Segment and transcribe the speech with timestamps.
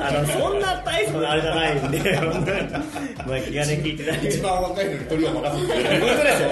[0.00, 2.68] あの、そんな大層なあれじゃないんで、本当に。
[2.70, 5.98] まあ気兼ね聞いてない一番若いのに鳥を任せて。
[6.00, 6.48] 本当ですよ。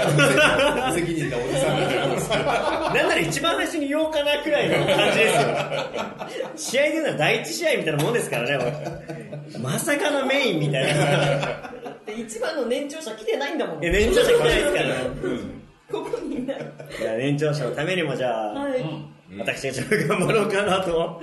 [0.95, 2.31] 責任なおじさんみたいなんです。
[2.31, 5.43] なんなら一番最初に言おうかなくらいの感じですよ。
[6.57, 9.03] 試合で言うのは第一試合みたいなもんですからね。
[9.61, 11.73] まさかのメインみたいな。
[12.17, 13.83] 一番の年長者来てないんだもん。
[13.83, 14.95] いや年長者来てないですからね。
[15.91, 16.57] ここにいない。
[17.01, 18.83] いや、年長者のためにもじゃあ、はい。
[19.39, 20.99] 私たちも頑張ろうかなと。
[20.99, 21.21] は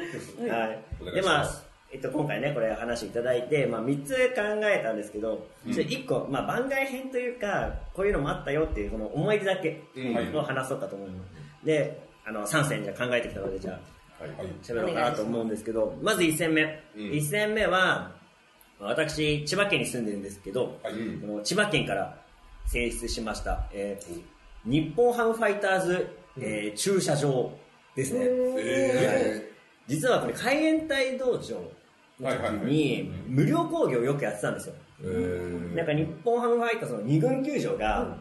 [1.12, 1.16] い。
[1.16, 1.50] で、まあ、
[1.92, 10.02] えっと、今回ね、これ話いただいて、まあ、3つ考えたんですけど、うんそれ1個、まあ、番外編というか、こういうのもあったよっていう、その思い出だけう
[10.34, 11.66] んを話そうかと思います。
[11.66, 13.80] で、あの、3戦じゃあ考えてきたので、じゃ
[14.20, 14.32] あ、はい。
[14.62, 16.64] 喋ろうかなと思うんですけど、まず1戦目。
[16.96, 18.12] うん1戦目は、
[18.80, 20.94] 私、千葉県に住んでるんですけど、はい。
[21.22, 22.18] この千葉県から
[22.68, 24.22] 選出しました、えー
[24.66, 27.52] 日本ハムファイターズ、えー駐車場
[27.96, 28.26] ですね。
[28.58, 29.52] え
[29.88, 31.56] 実はこれ海援隊道場
[32.20, 34.76] の時に無料講義をよくやってたんですよ。
[35.76, 38.18] なんか日本ハムファイターズの二軍球場が。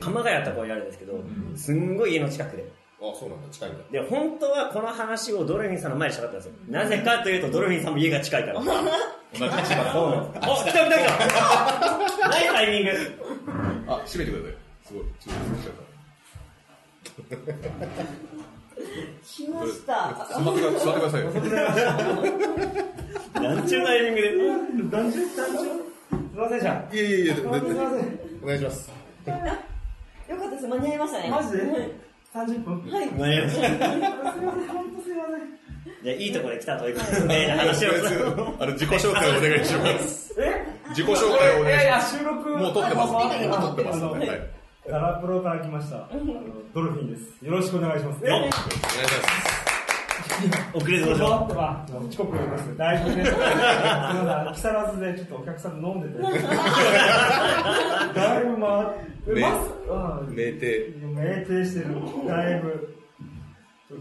[0.00, 1.14] 鎌ヶ谷ってところにあるんですけど、
[1.56, 2.70] すんごい家の近くで。
[3.00, 3.48] あ、そうなんだ。
[3.50, 3.78] 近いんだ。
[3.90, 6.52] で、本当はこの話をドルフィンさんの前にしたかったんですよ。
[6.68, 8.60] なぜかというとドルフィンさんも家が近いから。
[8.60, 8.68] 同じ
[9.38, 10.46] 千葉そうなんです。
[10.50, 11.06] お、来た来た来
[12.20, 12.90] たナイスタイミング。
[13.86, 14.54] あ、閉めてください。
[14.84, 15.04] すごい。
[15.18, 15.90] ちょっと閉めちゃった。
[18.80, 19.09] 来
[19.60, 19.92] ました。
[20.28, 21.30] 座ってくだ座ってくださいよ。
[23.34, 24.96] なんちゅうタイミングで？
[24.96, 25.66] 団長団長す
[26.12, 27.68] いませんじゃいやいやいや、すいません
[28.42, 28.90] お願いします。
[28.90, 28.94] よ
[30.36, 30.66] かったです。
[30.68, 31.30] 間に合いましたね。
[31.30, 31.58] マジで？
[31.58, 31.92] はい
[32.32, 32.92] 30分？
[32.92, 33.10] はい。
[33.10, 35.38] 間に合いましたすいません本当すいません
[36.02, 37.90] じゃあいいところで来たということで、話を。
[38.60, 40.34] あの、自己紹介お願いします。
[40.38, 40.64] え？
[40.90, 42.18] 自己紹介をおいやいや願いします。
[42.18, 43.12] 収録もう撮ってます。
[43.16, 44.00] あ今撮ってます。
[44.00, 44.59] はい。
[44.90, 45.98] ガラプロから来ました。
[45.98, 46.42] あの
[46.74, 47.44] ドルフィンです。
[47.44, 48.24] よろしくお願いします。
[48.24, 48.58] よっお願いし
[50.74, 56.18] 遅れずどうしょっとまあ遅刻がいますだいぶねす木更津でちょっとお客さん飲んでて。
[56.22, 56.28] だ
[58.40, 58.88] いぶ回っ
[59.26, 59.40] て。
[59.40, 59.64] ま
[60.26, 60.34] す。
[60.34, 60.94] 名店。
[61.14, 61.64] 酩酊。
[61.64, 61.94] してる。
[62.26, 62.96] だいぶ。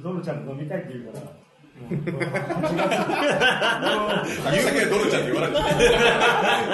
[0.02, 1.26] ドルちゃんと飲みたいって言うから
[1.80, 3.56] もう8
[4.46, 5.84] 月言うだけドルちゃんって言わなくて。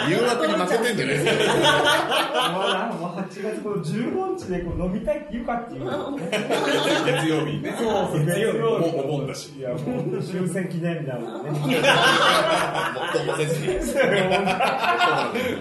[0.10, 1.32] 誘惑に負けてんじゃないですか。
[2.52, 5.92] もうなんかもう8月この15日でこう飲みたいって言うかっていう、ね、
[7.06, 7.76] 月曜日ね。
[7.78, 8.60] そうそう月曜日。
[8.60, 9.54] もうお盆だし。
[9.58, 9.78] いやもう
[10.24, 11.68] 終戦記念日なのでねも
[13.38, 13.68] せずに。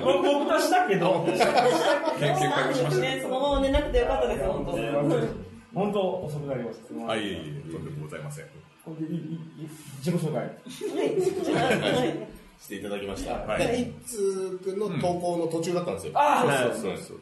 [0.02, 4.72] 僕としたけど見学しましたね、そのまま寝なくてよかったです、本当。
[5.74, 7.34] 本当遅くなりましたはい、いえい
[7.68, 8.44] え、とんでもございません。
[8.84, 9.68] ほんでいいいい
[9.98, 12.28] 自己紹介はい。
[12.62, 13.32] していただきました。
[13.32, 16.12] はい一通くんの投稿の途中だったんですよ。
[16.14, 16.74] あう。
[16.76, 17.20] そうそうそう。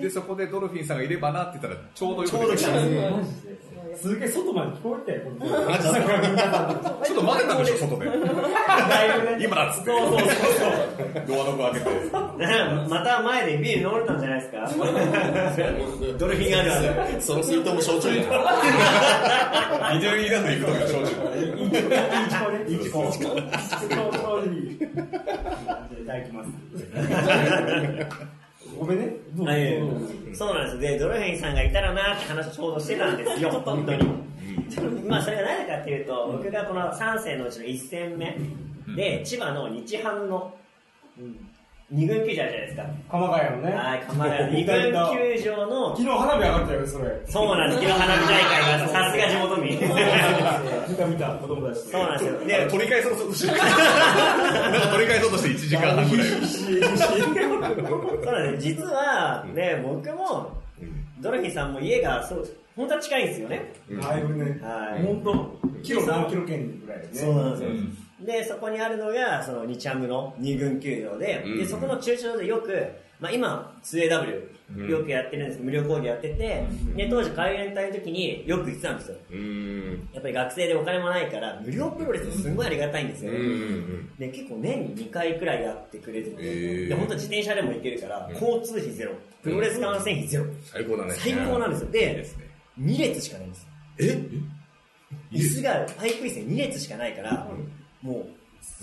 [0.00, 3.69] で、そこでドルフィンさんがいればなって言ったら、ちょうどよくちょうど来たマジです
[4.08, 6.00] げえ外まで聞こえたよこのマジですか
[7.04, 8.06] ちょっと待ってたんでしょ、外で。
[8.06, 9.90] だいぶね今だっつって。
[9.90, 10.30] そうそうそう。
[11.26, 11.86] ドアノブ開けて。
[12.88, 14.68] また前でビール飲まれたんじゃないですか？
[16.18, 17.20] ドルフィンあるある。
[17.20, 18.26] その水筒も焼酎じゃん。
[19.98, 21.16] ミドリーランド行く時の焼酎。
[21.46, 23.36] いいちこねいいちこいいちこと
[26.00, 26.48] いただきます
[28.80, 29.12] ごめんね。
[29.36, 30.78] どうぞそうなんです。
[30.78, 34.08] で、ドルフィンさんがいたらなって話をちょうどしてたんですよ、 本当に。
[35.06, 38.38] まあ、それが何かっていうと、僕がこの3戦のうちの1戦目。
[38.96, 40.54] で、千葉の日ハムの
[41.92, 42.86] 2軍球場あるじゃないですか。
[43.10, 47.82] 鎌ヶ谷のねはい、鎌ヶ谷の2軍球場の昨、日花火上がったよそれそうなんです。
[47.82, 49.72] 昨日花火大会がさすが地元民。
[50.88, 52.38] 見た見た子供たちそうなんですよ。
[52.38, 56.28] でで、取り返そうとして、なんか取り返そうとして1時間半ぐらい。
[56.28, 56.34] そ
[57.18, 58.62] うなんです。
[58.62, 60.52] 実は、ね、僕も、
[61.20, 63.72] ドルフィンさんも家が、そう、本当は近いんですよね。
[64.00, 67.70] だいぶねはい本当キロ何キロ圏ぐらいねそうなんですよ。
[68.24, 72.86] で、そこにあるのが、その日ハムの二軍球場で、うんで、そこの駐車場でよく、
[73.18, 76.64] まあ今、2AW うんよくやってるんですけど、無料講義やってて、
[76.96, 79.16] で、当時海援隊の時によく行ってたんですよ。
[80.12, 83.32] やっぱり学生でお金もないから、無料プロレスすごいありがたいんですよ。
[83.32, 89.12] うんうんで、結構年に2回くらいやってくれてて、へーで、本当自転車でも行けるから、うん交通費ゼロ、
[89.42, 91.14] プロレス観戦費ゼロ、最高だね。
[91.14, 91.86] 最高なんですよ。
[91.86, 92.24] いいでね。
[92.80, 93.68] 2列しかないんですよ。
[93.98, 95.36] え？
[95.36, 97.48] 椅子が、パイプ椅子2列しかないから、
[98.02, 98.26] も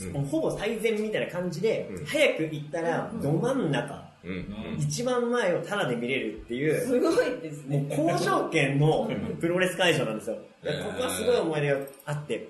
[0.02, 0.26] う、うん。
[0.26, 2.06] ほぼ最善みたいな感じで、うん。
[2.06, 4.32] 早く行ったらど真ん中、うん。
[4.32, 4.34] う
[4.78, 4.80] ん。
[4.80, 7.86] 一番前をタダで見れるっていう、すごいですもね。
[7.90, 9.10] う交渉権の
[9.40, 10.38] プロレス会場なんですよ。
[10.64, 10.86] でへー。
[10.86, 12.50] ここはすごい思い出があって、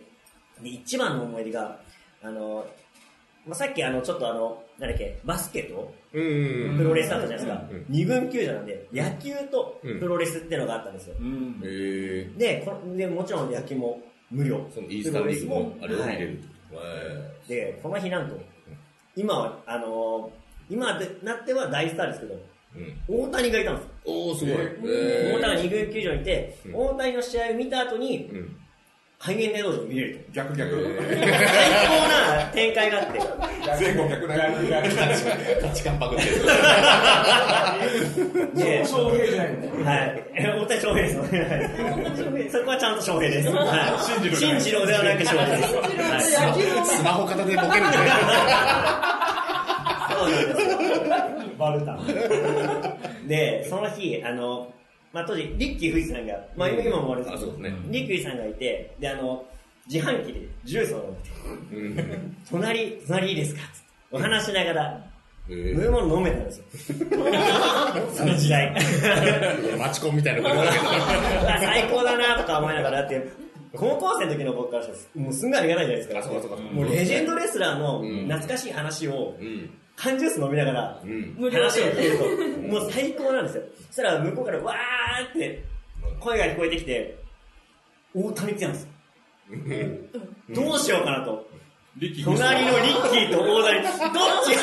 [0.61, 1.79] で一番の思い出が、
[2.23, 2.65] あの、
[3.45, 6.71] まあ、さっきあの、ちょっとあの、なんだっけ、バスケとうん。
[6.71, 7.67] うんプロレスだったじゃないですか。
[7.71, 7.85] うん。
[7.89, 11.15] 二軍球場なんで、野球とプロレスってのがあったんですよ。
[11.19, 11.61] うん。
[11.63, 14.57] えで、こでもちろん野球も無料。
[14.57, 16.27] ー、そのイースタンリーグのあれを見れる。
[16.27, 16.56] へ
[17.47, 18.39] で、この日なんと、
[19.15, 20.31] 今は、あの
[20.69, 22.39] 今でなっては大スターですけど、ー
[23.09, 23.25] うん。
[23.27, 23.91] 大谷がいたんですよ。
[24.05, 24.55] おー、すごい。
[24.55, 26.75] 大谷がえ二軍球場にいて、うん。
[26.75, 28.57] 大谷の試合を見た後に、ーうん
[29.19, 30.31] ハイエン大道場を見れると。
[30.31, 30.69] 逆逆。
[30.71, 31.17] 最
[31.87, 33.19] 高な展開があって。
[33.83, 34.35] 前後逆な。
[34.37, 36.45] 価値観パクってる。
[38.53, 39.51] で、翔平じゃない。
[39.83, 40.23] はい。
[40.37, 41.17] 大谷翔平です。
[41.17, 41.27] はい
[42.49, 43.49] そこはちゃんと翔平です。
[43.49, 44.03] はい。
[44.05, 46.97] 信じろ信じろではなく翔平です。
[46.97, 48.09] スマホ片手でボケるんじゃない
[50.13, 50.77] そうなんですよ。
[51.57, 53.27] バルタン。
[53.27, 54.71] で、その日、あの、
[55.17, 59.43] まあ、当時、リッキー・フイさんが、まあ、今もあるんですけどねリッキーさんがいて、で、あの、
[59.91, 61.15] 自販機でジュースを
[61.73, 63.61] 飲んでて、うん隣、隣いいですか？
[63.73, 65.05] つってお話しながら、
[65.49, 66.65] え飲み物飲めたんですよ。
[68.13, 68.75] その時代。
[68.77, 70.85] ー、マチコンみたいなことだけど。
[71.49, 73.27] あ最高だなとか思いながらだって、
[73.73, 76.55] 高校生の時の僕からしたら、もうすんなりいかないじゃないですか。
[76.73, 79.69] もうレジェンドレスラーのうん懐かしい話を、うん。
[79.97, 82.09] 缶ジュース飲みながら、話を聞けで。
[82.11, 82.25] ると、
[82.61, 83.63] もう最高なんですよ。
[83.87, 85.65] そしたら向こうからわーって
[86.19, 87.17] 声が聞こえてきて、
[88.13, 88.91] 大谷って言うんですよ。
[90.55, 91.47] どうしようかなと。
[92.23, 94.61] 隣のリッキーと大谷、どっちが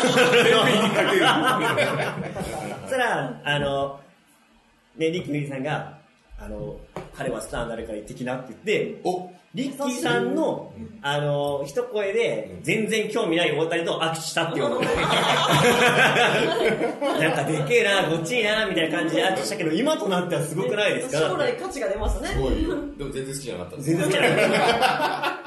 [2.82, 4.00] そしたら、あの、
[4.96, 5.98] ね、リッキーさんが、
[6.38, 6.78] あの、
[7.16, 14.80] 彼はスターになるから行ってきなって言って、おリッキーさんの、あの、一声で、全然興味ない大谷と握手したっていうの。
[17.20, 21.28] なんかでけえな、ごっちいな、みたいな感じで握手したけど、今となってはすごくないですか？
[21.28, 22.28] 将来価値が出ますね。
[22.30, 22.54] すごい。
[22.98, 23.82] でも全然好きじゃなかった。
[23.82, 24.34] 全然好きじゃな い。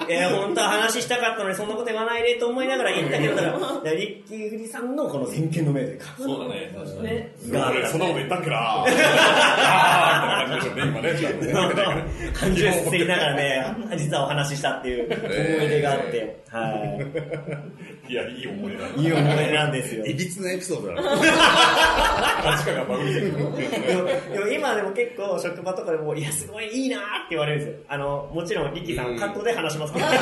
[0.10, 7.04] えー、本当は話したかったのにそんなこと言わないでと思いながら言ったけど、だから、リッキー・フリさんのこの先見の明というか、そうだね、確かに。
[7.04, 7.34] ね。
[7.44, 11.54] そんなこと言ったっけなあーみたいな感じでしょうね、今ねちゃんとね。
[12.34, 13.66] 感情吸っていながらね、
[13.98, 16.70] 実はお話ししたっていう思い出があって、は
[18.10, 18.14] い。
[18.14, 18.88] や、いい思い出だ。
[18.88, 18.92] い。
[19.04, 20.06] いい思い出なんですよ。
[20.06, 21.02] いびつなエピソードだな。
[22.44, 23.36] 価値観がバグりてる。
[23.36, 23.68] でもで
[24.40, 27.84] も今でも結構職場とかでも、いや、すごいいいなーって言われるんですよ。
[27.90, 30.06] あの、もちろん、リッキーさん、カットで話しますけど。
[30.06, 30.22] そっち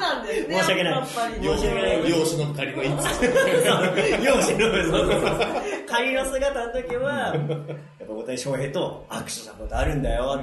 [0.00, 0.46] なんで。
[0.50, 1.06] 申し訳ない。
[1.06, 1.14] 申
[1.58, 2.08] し訳ない。
[2.08, 3.24] 漁師の仮の一通。
[4.24, 5.10] 容姿の、そう。
[5.10, 5.20] そう。
[5.20, 5.46] そう。
[5.88, 10.40] 仮の姿の時は、やっぱ大谷翔平と握手したことあるんだよ、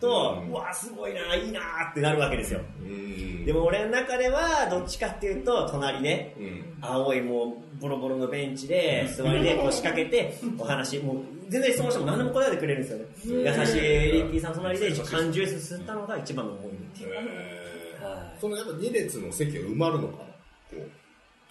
[0.00, 2.60] と、うわ、すごいな、いいなーってなるわけですよ。
[2.80, 3.44] うん。
[3.44, 6.64] でも俺の中では、どっちかっていうと、隣ね、うん。
[6.80, 11.16] 青いもう、ボロボロのベンチで、座りでこう仕掛けて、お話、もう、
[11.48, 13.04] 全然質問しても何でも答えてくれるんですよね。
[13.24, 17.58] 優しいリッキーさん隣で、缶ジュース吸ったのが一番の思い出っていう。
[18.40, 20.28] そのやっぱ2列の席が埋まるのかなこ
[20.72, 20.80] うい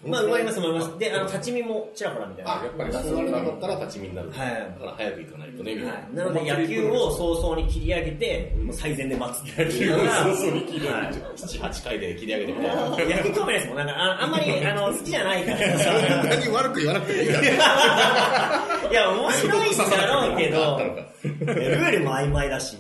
[0.06, 1.00] まあ、埋まります、埋まります。
[1.00, 2.62] で、あの、立ち見もちらほらみたいな。
[2.62, 4.30] あ、やっぱり座れなかったら立ち見になる。
[4.30, 5.94] はいだから早く行かないとね、みたいな。
[5.94, 12.90] はい、なので野球を早々に切り上げて、もう最善で待つっていうのが、早々に切り上げてはい7、8回で切り上げてみたいな。
[12.90, 13.78] 野球興味ないですもん。
[13.78, 15.80] なんかああんまり あの好きじゃないから。
[15.80, 17.48] そんなに悪く言わなくてもいいから。
[18.92, 20.80] いや、面白いんだろうけど
[21.24, 22.78] ルールも曖昧だし、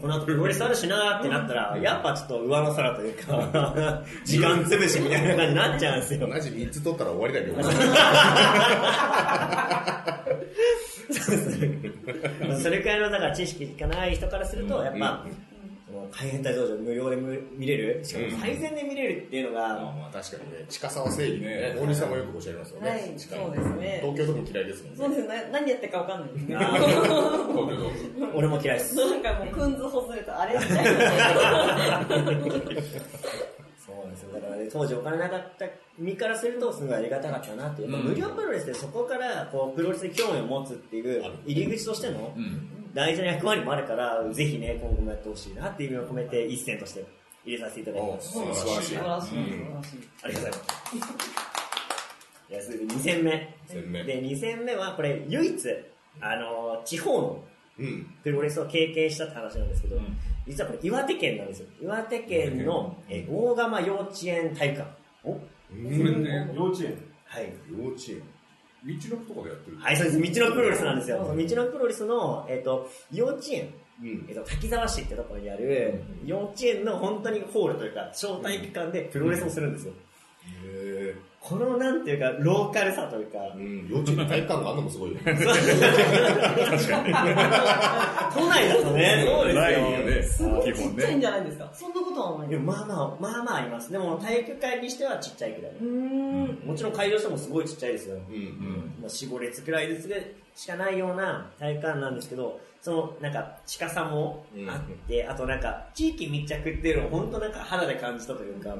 [0.00, 6.26] この後プロレスあるしなーってなったら、やっぱちょっと上の空というか、時間潰しみたいな感じになっちゃうんですよ。
[6.28, 7.62] 同じ3つ取ったら終わりだけど。
[12.58, 15.24] それくらいのだから知識がない人からすると、やっぱ、
[15.88, 21.74] その海援隊道場無料で見れる、しかも最善で見れるっていうのまあが、まあ確かにね、近さは正義ね。
[21.80, 22.90] 大西さんもよくおっしゃいますよね。
[22.90, 24.98] はい近いそうですね東京とか嫌いですもんね。
[24.98, 25.48] そうですね。
[25.50, 26.56] 何やってるかわかんないですね。
[28.34, 28.96] 俺も嫌いです。
[29.00, 30.58] なんかもう、くんずほずれた、あれ？
[30.58, 32.06] みたいな。
[33.88, 34.32] そうですよ。
[34.34, 35.64] だからね、当時お金なかった
[35.98, 37.92] 身からすると、すごいありがたかったなっていう。
[37.92, 42.34] やっぱ無料プロレスでそこから、こう、プロレスに興味を持つっていう、入り口としての
[42.94, 47.04] 大事な役割もあるから、ぜひね、今後もやってほしいなっていう意味を込めて、一戦として
[47.44, 48.32] 入れさせていただきます。
[48.32, 48.62] 素晴らしい。
[48.64, 49.28] 素晴らしい。
[50.24, 50.60] ありがとうござい
[51.00, 52.50] ます。
[52.50, 53.54] いや、それで2戦目。
[53.66, 55.54] 戦目で、2戦目は、これ、唯一、
[56.20, 57.44] あの、地方の
[57.78, 58.06] うん。
[58.24, 60.00] プロレスを経験したって話なんですけど、
[60.48, 61.66] 実はこれ岩手県なんですよ。
[61.80, 64.90] 岩手県の、えー大釜幼稚園体育館。
[65.22, 65.38] おそ
[66.02, 66.98] れって、幼稚園？
[67.26, 67.52] はい。
[67.70, 68.22] 幼稚園。
[68.84, 69.78] 道のくとかでやってる。
[69.78, 70.20] はい、そうです。
[70.20, 71.18] 道のプロレスなんですよ。
[71.18, 79.92] 道のプロレスの、えっ、と、幼稚園うんえっと、滝沢市ってところにある幼稚園の本当にホールというか小体育館でプロレスをするんですよ、
[80.64, 85.22] へこのなんていうかローカルさというか、ーうん、幼稚園に体育館があるのもすごいよ ね。
[88.34, 91.20] 都内だとねそうですよないよねすごい基本ちっちゃいんね。
[91.20, 91.70] じゃないですか？
[91.72, 92.58] そんなことはない。
[92.58, 96.66] まあまあまあまあありますでも体育館にしてはちっちゃいくらい、うーん。
[96.66, 98.94] もちろん会場してもすごいちっちゃいですよ、うんうん。
[99.00, 108.74] まあ、45列くらいずつしかないような体育館なんですけどそのなんか近さもあって、あとなんか地域密着っていうのを本当なんか肌で感じたというか、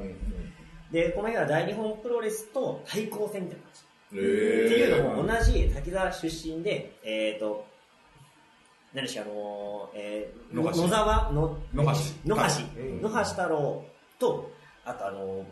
[0.92, 4.66] でこの日は大日本プロレスと対抗戦みたいな感じへー。
[4.66, 7.66] っていうのも同じ滝沢出身で、えっ、と、
[8.94, 11.90] 何でしたあのー、えー、野沢の野橋。
[12.24, 12.42] 野橋。
[12.80, 13.02] うん。
[13.02, 13.84] 野橋太郎
[14.18, 14.50] と、
[14.84, 15.44] あとあのー、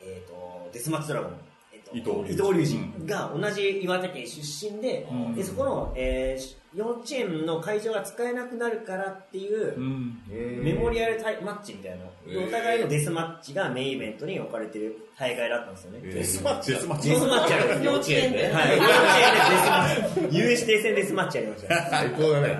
[0.00, 1.32] えっ、と、デスマッチドラゴン、
[1.74, 2.24] えーと伊藤隆二。
[2.24, 5.34] 伊藤隆二が同じ岩手県出身で、うん。
[5.34, 10.18] でそこの、えー幼稚園の会場が使えなくなるからっていう、うん。
[10.64, 12.06] メモリアルタイマッチみたいな、
[12.46, 16.00] お互いのデスマッチがメインイベントに置かれてる大会だったんですよね。
[16.00, 18.52] デスマッチデスマッチデスマッチあります幼稚園で。
[18.52, 21.90] はい、幼稚園でデスマッチ、有指定戦デスマッチやりました。
[21.90, 22.56] 最高だね。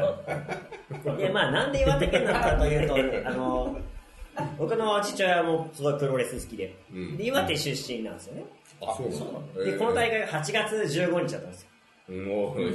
[1.18, 3.78] で、まあ、なんで岩手県なのかというと、あの、
[4.58, 8.44] 僕の父親もすごいプロレス好きで、うんで岩手出身なんですよね。
[8.82, 9.64] あ、そうなんだ。
[9.64, 11.68] で、この大会が8月15日だったんですよ。
[12.08, 12.72] うん、もう、うん、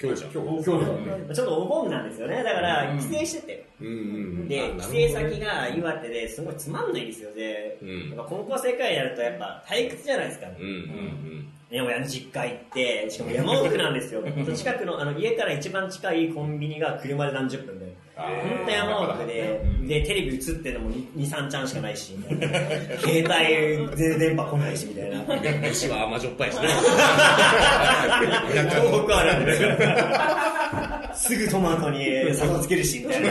[0.00, 0.32] 今日じゃん。
[0.32, 0.64] 今日。
[0.64, 2.42] ちょっとお盆なんですよね。
[2.42, 3.66] だから、帰省してて。
[4.48, 5.40] で、あ帰省先。
[5.40, 7.32] が岩手ですごいつまんないんですよ。
[7.34, 10.46] で、うんやっぱ高校生くらいやるとやっぱ退屈じゃないですか。
[11.70, 14.22] ね、親の実家行って、しかも山奥なんですよ。
[14.56, 17.87] 近くの、あの、家から一番近いコンビニが車で何十分で。
[18.20, 22.48] あ本当山奥で、で、テレビ映ってるのも2、3ちゃんしかないし、みたいな
[22.98, 25.18] 携帯で電波来ないし、みたいな。
[25.18, 26.62] は甘じょっぱいしね。
[28.50, 29.70] 東北あるんですよ。
[31.14, 33.30] すぐトマトに砂糖つけるし、みたいな。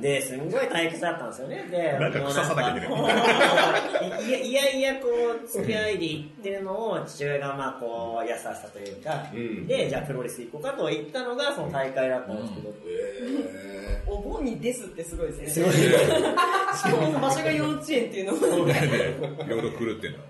[0.00, 1.68] で、すんごい退屈だったんですよね。
[1.70, 5.08] で、なんか臭さだけ出てくるもうなんかいやいやいや、こ
[5.42, 15.48] う、付き合いで行ってるのを、父親がまあ、こう、優しさというか、うんで、じゃあプロレス行こうかと言ったのが、その大会だったんですけど、えお盆にですってすごいですね。
[15.48, 15.72] すごい。
[15.72, 18.38] しかも場所が幼稚園っていうのも。
[18.38, 19.44] そうだよね。
[19.46, 20.24] いろいろ来るっていうのは。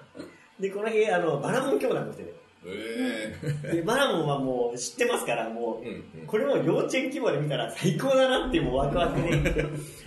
[0.58, 2.34] で、この日、あの、バラモン兄弟も来てて、
[2.66, 3.34] え
[3.72, 9.30] で、バラモンはもう知ってますから、もう、うんうんこれも幼稚園規模で見たら最高だなっていうもうワクワクで。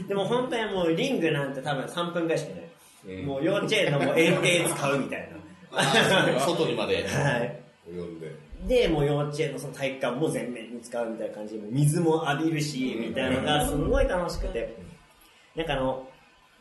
[0.07, 2.63] でも本当にもうリングなんて多分3分ぐらいしかない。
[3.19, 7.09] うんもう幼稚園のもう園庭使うみたいー、外にまでな。
[7.09, 7.59] はい。
[7.85, 8.31] 呼んで。
[8.67, 14.77] で、もう幼稚園のその体育館も全面に使うみたいな感じで、水も浴びるし、みたいなのがすごい楽しくて。
[15.55, 16.07] なんかあの、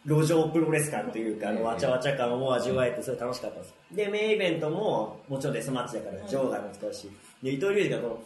[0.05, 3.75] 路上プロレス感というか、あの、わちゃわちゃ感を味わえて、それ楽しかったです。
[3.93, 7.09] で、メインイベントも、もちろんデスマッチだから、場外も使うし、
[7.43, 8.23] で、伊藤隆二がこの、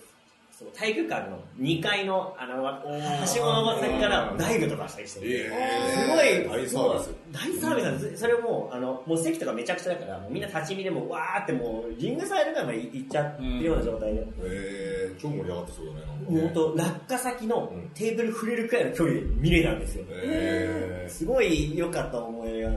[0.58, 5.50] その体育館の2階の、あの、わはしごの先からダイブとかしたりして、え
[5.94, 7.14] すごい、大サービス。
[7.30, 8.16] 大サービスなんです。
[8.16, 14.26] それも、あの、もう席とかめちゃくちゃだから、みんな立ち見でもうわーってもう、リングサイドぐら行っちゃってるような状態で。
[14.44, 15.98] えー、超盛り上がってそうだね。
[16.00, 20.06] なんかもうね落下先のうんテーブル触れるくらいの距離で見れたんですよ。
[20.08, 22.70] えすごい良かった思い出が。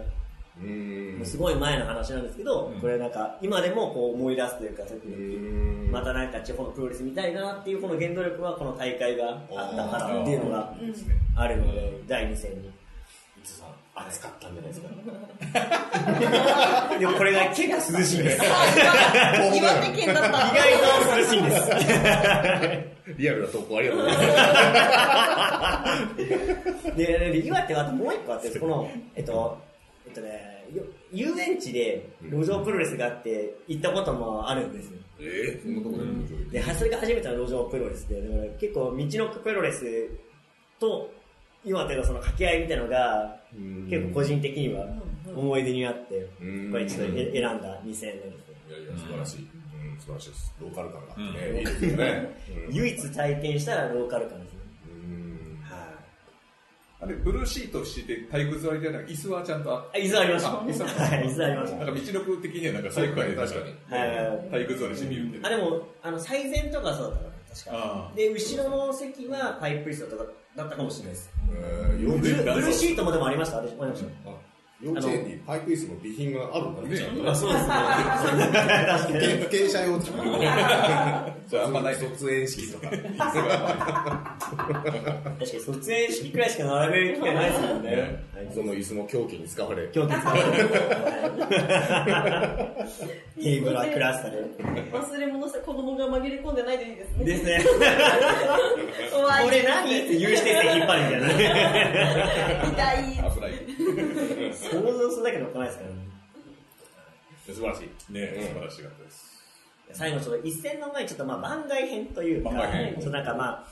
[1.25, 9.39] すごい前の話なんですけど、これなんか、今でもこう思い出すというか、うーんまたなんか地方のプロレス見たいなっていうこの原動力はこの大会があっ
[9.91, 10.73] たからっていうのが
[11.35, 12.71] あるので、第2戦に。
[13.95, 14.87] 暑かったんじゃないですか？
[16.99, 18.45] でもこれが結構涼しいんです。
[18.45, 20.29] 岩手県だった。
[20.29, 20.73] 意外
[21.11, 21.69] と涼しいんです。
[23.19, 25.85] リアルな投稿ありがとうございま
[26.17, 26.95] す。
[26.95, 29.57] で、で岩手はあともう一個あって、この、えっと、
[30.09, 34.97] えっとね、よ遊園地で路上プロレスがあって行ったこともあるんですよ。
[35.19, 36.09] えー、そんなところで？
[36.11, 36.49] 面白い。
[36.49, 40.09] で、それが初めての路上プロレスで、だから結構道のくプロレス
[40.79, 41.11] と
[41.63, 44.85] 岩手のその掛け合いみたいなのがうん結構個人的には
[45.35, 48.07] 思い出になってうん、これちょっとえ選んだ2000円です。
[48.07, 49.39] いやいや、素晴らしい。
[49.39, 50.55] うん、素晴らしいです。
[50.61, 52.35] ローカル感があってうんね、いいですよね。
[52.67, 54.58] うん唯一体験したらローカル感ですね。
[57.01, 60.49] あれ、ブルーシートして体育座りで、な椅子はちゃんとあっあ、椅子ありました。
[60.51, 61.77] あ椅子ありました。
[61.77, 65.47] なんか道のく的にはなんか最高やね、確かにはい体育座りしてみるって。
[65.47, 68.11] あ、でも、あの、最前とかそうだったかな、確か。
[68.11, 70.23] あで、後ろの席はパイプ椅子だったか
[70.57, 71.31] だったかもしれないです。
[71.47, 74.48] ブルーシートもでもありました、私、ありました。
[74.81, 76.95] あ幼稚園にパイプ椅子の備品があるんだね。
[77.35, 77.73] そうですね。
[78.87, 79.33] 確かに。
[79.43, 80.23] 受験者用とか。
[81.49, 82.89] それあんまない卒園式とか。
[82.89, 84.37] 確か
[85.41, 88.23] に卒園式くらいしか並べる機会ないですもんね。
[88.53, 89.89] その椅子も狂気に使われ。
[89.93, 94.27] 今日使われーブルはクラス。
[94.93, 97.25] 忘れ物した子供が紛れ込んでないでいいですね。
[97.25, 97.65] ですね。
[99.43, 99.99] これ何？
[99.99, 101.33] って有刺鉄線引っ張るみたいなね。
[102.71, 103.18] 痛い。
[104.53, 105.95] 想像するだけでわかんないですからね。
[107.45, 108.13] 素晴らしい。
[108.13, 109.29] ね素晴らしかったです。
[109.93, 113.65] 最後ちょっと一戦の前にちょっとまあ番外編というか、番外編ちょっとなんかま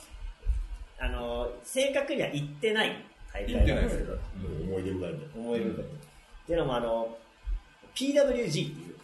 [0.99, 4.17] あ、あの、正確には言ってない大会言ってないですけど。
[4.63, 5.13] 思い出深い。
[5.35, 5.85] 思えるかっ
[6.47, 7.17] ていうのもあの、
[7.93, 8.97] PWG っていう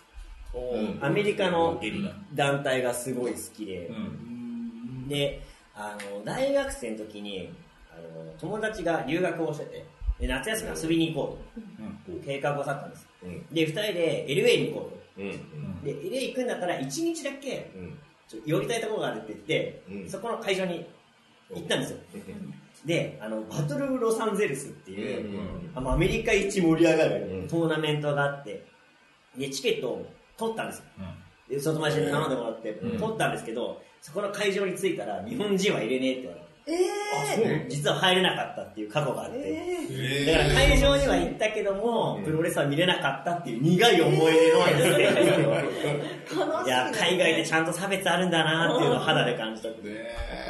[0.55, 1.79] うんアメリカの。
[2.33, 5.07] 団体がすごい好きでう、ん。
[5.07, 5.41] で、
[5.75, 7.49] あの、大学生の時に、
[7.91, 9.85] あの、友達が留学をしてて、
[10.23, 11.37] で夏休み遊びに行こ
[12.07, 13.07] うと、計画を立ったんです。
[13.23, 13.45] うん。
[13.51, 15.31] で、二人で LA に行こううん。
[15.31, 15.85] と。
[15.85, 17.97] で、LA 行くんだったら一日だけうん。
[18.29, 20.85] ちょ寄りたいところがあるって言って、うんそこの会場に
[21.53, 21.97] 行ったんですよ。
[22.85, 25.39] で、あの、バトルロサンゼルスっていう、
[25.75, 28.65] あのアメリカ一盛り上がるうんトーナメントがあって、
[29.37, 30.05] で、チケットを
[30.37, 30.83] 取ったんですよ。
[31.49, 39.39] で、その友達に頼んでもらって、うん取ったんですけど、そこの会場に着いたら、日本人は入れねえって言われて、え実は入れなかったっていう過去があっー、て、
[39.89, 45.51] えだから会場には行ったけども、プロレスは見れなかったっていう苦い思い出のですよ。
[45.51, 46.67] ー、悲しい。
[46.67, 49.69] いや、海外でちゃんと差別あるんだなっていうのを肌で感じた。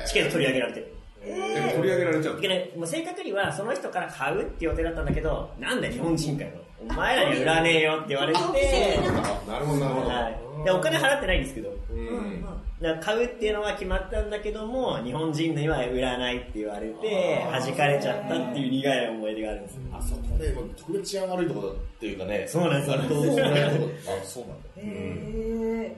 [0.07, 1.02] チケット取り上げられて。
[1.23, 6.51] でも取り上げられちゃうでね、もう正確にはその人から買うって予定だったんだけど、なんだ日本人かよ。
[6.89, 10.07] お前らには売らねえよって言われて、あ、なるほど、なるほど。
[10.09, 10.63] はい。
[10.65, 12.05] で、お金払ってないんですけど、ううん
[12.39, 12.41] ん。
[12.81, 19.79] だから買うっていうのは決まったんだけども、日本人のには売らないって言われて、弾かれちゃったっていう苦い思い出があるんです。
[19.93, 22.45] あそこで、もう特別治安悪いところっていうかね。
[22.47, 24.63] そうなんですよあそうなんだあ、そうなんだ。
[24.77, 25.95] え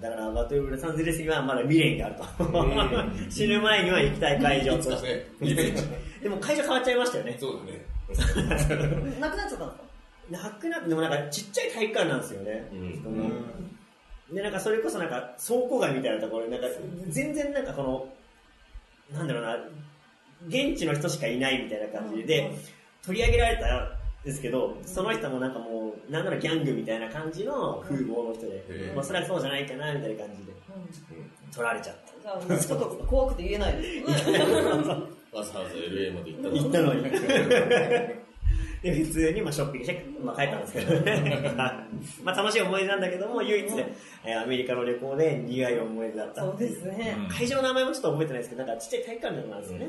[0.00, 2.24] だから、バトルロサンゼルスにはまだ未練があると。
[3.30, 7.36] 死ぬ前には行きたい会場とそうでも会場変わっちゃいましたよね。
[7.40, 7.84] そうだね。
[8.10, 9.90] ー、なくなっちゃったんですか？
[10.30, 12.70] なくなって、でもなんかちっちゃい体育館なんですよね。
[14.32, 16.66] で、なんかそれこそなんか倉庫街みたいなところで、なんか
[17.08, 19.56] 全然なんかこの、なんだろうな、
[20.46, 22.50] 現地の人しかいないみたいな感じで、
[23.04, 23.88] 取り上げられたん
[24.24, 30.52] ですけど、その人もなんかもう、なんならギャングみたいな感じの風貌の人でへ、まあそれはそうじゃないかなみたいな感じで、
[31.54, 32.56] 取られちゃった。
[32.58, 34.30] ちょっと怖くて言えないです。
[35.32, 37.02] わざわざ LA まで行った行ったのに。
[38.82, 41.52] で、普通にまあショッピングして、まあ、帰ったんですけどね。
[42.24, 43.66] まあ楽しい思い出なんだけども、唯一、
[44.24, 47.16] えーアメリカの旅行で苦い思い出だったそうですね。
[47.30, 49.88] 会場の名前もちょっと覚えてないですけど、なんかちっちゃい体育館なんですよね。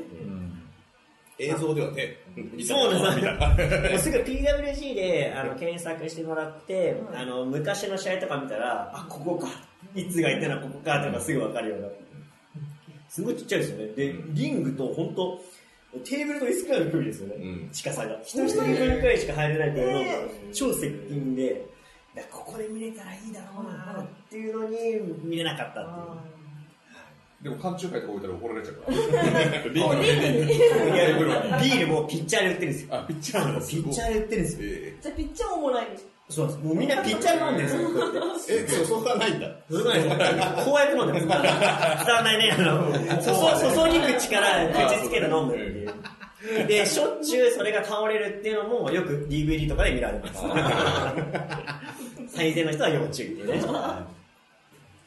[1.42, 2.16] 映像ではね。
[2.64, 3.28] そうなんです
[3.90, 9.48] もうすぐ PWG であの検索してもらって、うんあの昔の試合とか見たら、あ、ここか。
[9.94, 11.88] いつが言ったのはここかっていうのがすぐわかるような。
[13.08, 13.86] すごいちっちゃいですよね。
[13.94, 15.38] で、リングと本当
[16.04, 17.34] テーブルと椅子くらいの距離ですよね。
[17.36, 18.18] うん近さが。
[18.22, 21.66] 一人一人分くらいしか入れないっていうのがえ超接近で、
[22.14, 24.76] だからここで見れたらいいだろうなっていうのに
[25.24, 26.41] 見れなかったっていう。
[27.42, 28.94] でも缶中会とか置いたら怒られちゃうから。
[28.94, 32.94] ビールもピッチャーで売ってるんですよ。
[32.94, 34.68] あ、ピッチャーピッチャーで売ってるんですよ。
[34.68, 35.96] えじゃあ、ピッチャーをもらいに。
[36.28, 36.66] そうなんです。
[36.66, 37.88] もうみんなピッチャー飲んでるんですよ。
[37.88, 39.48] こうやってー、え、そう、 そこがないんだ。
[39.68, 41.26] すごいですこうやって飲んでます。
[41.26, 41.42] 伝わ
[42.06, 42.56] らないね。
[42.56, 46.66] あの、注注ぎ口から口つけて飲んでるっていう。
[46.68, 50.42] で、しょっちゅうそれが倒れるっていうのもよく DVD とかで見られます。
[52.36, 53.62] 最善の人は要注意っていうね。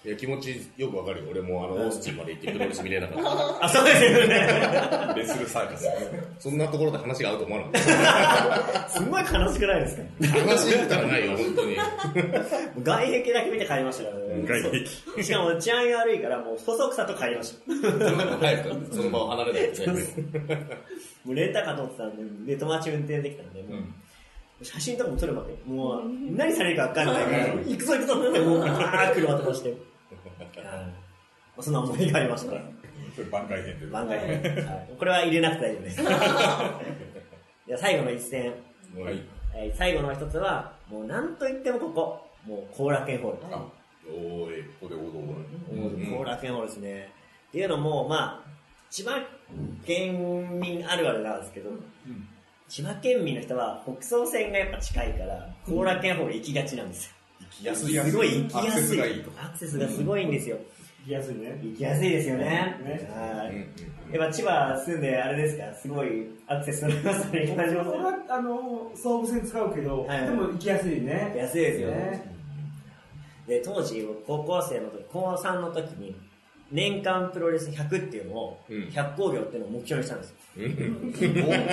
[0.05, 1.29] いや、気持ちよくわかるよ。
[1.31, 3.65] 俺もあの、オースティンまで行ってプロレス見れなかった。
[3.65, 5.13] あ、そうですよね。
[5.15, 5.87] レスルサーカス。
[6.39, 10.03] そんなところで話が合うと思わなかっすごい悲しくないですか？
[10.21, 10.27] た。
[10.41, 11.75] 話したらないよ、本当に。
[12.83, 14.43] 外壁だけ見て帰りましたからね。
[14.47, 17.73] 外壁そうしかも治安が悪いからもうそそくさと帰りました。
[18.09, 20.03] そんなの早くその場を離れないとね。
[21.25, 23.79] もうレンタカー取ってたんで、で、友達運転できたんで、も
[24.61, 26.01] う写真とかも撮るまで、もう、
[26.35, 29.73] 何されるか分かんないから、行くぞ行くぞって、もう、あー車飛ばして。
[30.39, 30.85] はい
[31.55, 32.61] まあそんな思いがありましたから、
[33.15, 33.85] それ番外編で。
[33.87, 34.65] 番外編。
[34.65, 35.97] はいこれは入れなくて大丈夫です。
[37.67, 38.53] では最後の一戦、
[38.97, 39.21] はい。
[39.55, 43.55] えー最後の一つは、もうなんといってもここ、もう後楽園ホール。
[43.55, 43.65] あ、
[44.07, 47.09] おーい、ここで王道後楽園ホールですね。
[47.49, 48.49] っていうのも、まあ、
[48.89, 49.21] 千葉
[49.85, 51.69] 県民あるあるなんですけど、
[52.67, 57.14] 千葉県民の人は北総線がやっぱ近いから、後楽園ホール行きがちなんですよ。
[57.39, 58.87] 行きやすいやすごい行きやアクセすい。
[58.87, 59.31] スがいいと。
[59.41, 60.57] アクセスがすごいんですよ。
[61.05, 61.59] きやすいね。
[61.61, 62.45] 行きやすいですよね。
[62.83, 71.33] ねはいうんやっぱ千葉住んであれですか、すごいアクセス取れますね、感じます俺は、あの、総武線使うけど、はいでも行きやすいね。
[71.35, 72.35] 安いですよねね。
[73.47, 76.15] で、当時、高校生の時、高3の時に、
[76.71, 80.35] 年間プロレス100っていうのを、うん100工業っていうのを目標にしたんですよ。
[80.57, 81.13] うん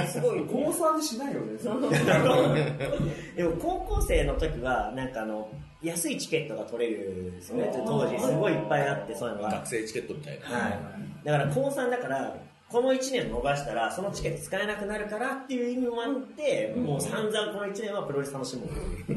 [0.06, 1.58] すごい、高3にしないよね。
[3.36, 5.48] でも高校生の時は、なんかあの、
[5.82, 7.72] 安いチケットが取れるんですよね。
[7.86, 9.50] 当時、すごいいっぱいあって、そういうのが。
[9.50, 10.46] 学生チケットみたいな。
[10.46, 10.78] はい。
[11.24, 12.36] だから高3だから、
[12.72, 19.08] この1年逃したら、そのチケット使えなくなるからっていう意味もあって、もう散々この1年はプロレス楽しもう。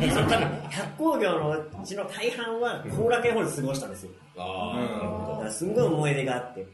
[0.00, 4.10] で、その多分、100工業のうちの大半は、後楽園ホールで過ごしたんですよ。
[4.36, 6.66] ああ、すんごい思い出があって。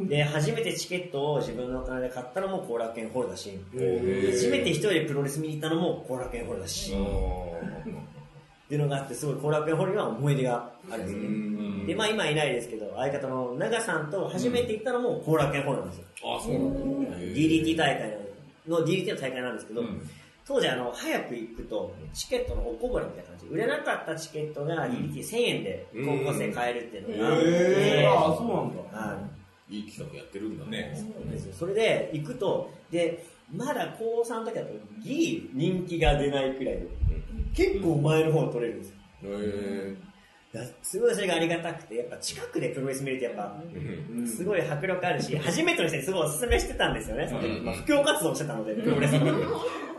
[0.00, 6.94] で、初めてチケットを自分のお金で買ったのも後楽園ホールだし、ー初めて一人でプロレス見に行ったのも後楽園ホールだし、
[8.66, 8.68] っど。
[8.68, 11.86] ていうのがあって、すごい後楽園ホールには思い出があるんですよね。
[11.86, 16.04] で、まあ今いないですけど、相方の長さんと初めて行ったのも後楽園ホールなんですよ。
[16.24, 17.16] ああ、そうなんだ。
[17.18, 18.18] DDT 大会
[18.68, 20.10] の、DDT の大会なんですけど、うん
[20.46, 23.46] 当時あの、早く行くと、チケットのおこぼれみたいな感じ。
[23.46, 28.96] 売れなかったチケットが DDT1000 円で高校生買えるっていうのがあって、えー、ああ、そうなんだ。
[28.96, 29.28] は
[29.68, 29.76] い。
[29.76, 30.94] いい企画やってるんだね。
[31.32, 34.68] ですよそれで行くと、で、まだ高3の時だと
[35.02, 36.86] ギリ人気が出ないくらいで、
[37.56, 38.96] 結構前の方を取れるんですよ。
[40.82, 44.26] すごいそれがありがたくて、やっぱ近くでプロレス見るとやっぱ、え。
[44.26, 47.28] すごい迫力あるし、初めての人にすごいおすすめしてたんですよね。
[47.62, 49.26] まあ、布教活動してたので、プロレスの。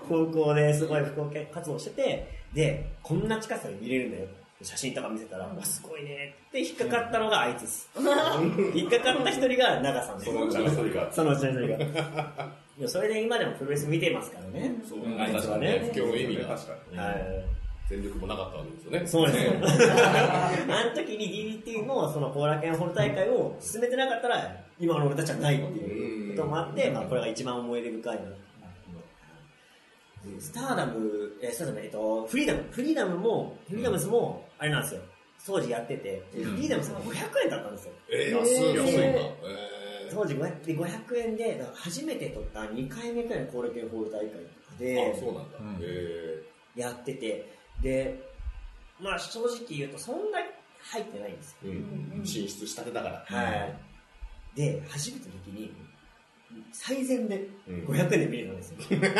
[0.07, 4.27] 高校ですごい布教活動してて、で、こんな近さで見れるんだよ。
[4.61, 7.89] 写真とか見せたら、わ、すごいねって引っかかったのがあいつです。
[8.73, 10.31] 引っかかった一人が長さんです。
[10.31, 11.11] そのうちの一人が。
[11.11, 12.66] そのうちの一人が。
[12.85, 14.75] それで今でもプロレス見てますからね。
[14.87, 15.91] そうはねね。
[15.93, 16.97] 不況の意味が確かに。
[16.97, 17.57] はい。
[17.89, 19.07] 全力もなかったわけですよね。
[19.07, 19.53] そうですよ。
[20.69, 28.21] あの時に DDT のその後楽園ホール大会を進めてなかったら、今の俺たちはないっていうこともあって、まあこれが一番思い出深いな。
[30.39, 35.01] スターダム、え、スターダム、えっと、フリーダム、フリーダムも、フリーダムスも、あれなんですよ。
[35.45, 37.93] 当時やってて、フリーダムスが500円だったんですよ。
[38.11, 39.19] えー、安い、安いんだ。
[39.19, 39.76] え
[40.11, 45.57] 当時500で500円で、初めて取った2回目くらいの後楽園ホール大会とかー、であ、そうなんだ。
[45.81, 46.43] え
[46.75, 48.19] やってて、で、
[48.99, 50.47] まあ正直言うとそんなに
[50.81, 51.57] 入ってないんですよ。
[51.71, 52.25] ー、うん。
[52.25, 53.25] 進出したてだから。
[53.27, 53.77] はい。
[54.55, 55.73] で、初めての時に、
[56.71, 58.77] 最善でうん500円で見れたんですよ。
[58.89, 59.11] でディ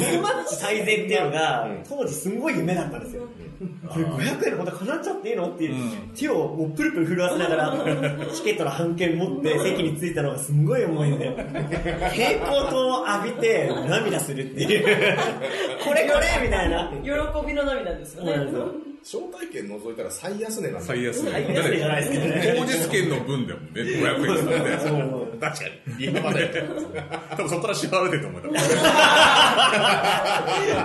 [0.00, 3.22] スマッチ最善っていうのがうん、当時すんごい夢だったんですよ。
[3.88, 5.48] これ500円で本当叶っちゃっていいの？
[5.48, 5.74] っていう、
[6.14, 7.72] 手をもうプルプル震わせながら、
[8.34, 14.84] チケットの半券持って席に着いたのがすんごい思い出で、蛍光灯を浴びて涙するっていう、
[15.84, 16.92] これこれみたいな。
[17.02, 17.10] 喜
[17.46, 18.32] びの涙ですよね。
[19.02, 20.80] 招待券除いたら最安値なんだ。
[20.80, 21.30] 最安値。
[21.30, 22.54] 最安値じゃないですけどね。
[22.58, 25.64] 当日券の分でもね、500円確か
[25.98, 26.04] に。
[26.06, 26.48] 今まで。
[27.30, 28.42] 多分そこから支払われてると思う。